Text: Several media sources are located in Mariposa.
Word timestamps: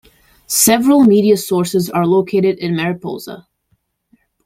Several 0.47 1.03
media 1.03 1.37
sources 1.37 1.87
are 1.87 2.07
located 2.07 2.57
in 2.57 2.75
Mariposa. 2.75 3.45